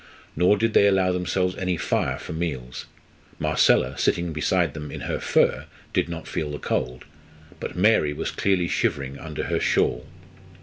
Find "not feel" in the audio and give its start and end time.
6.09-6.49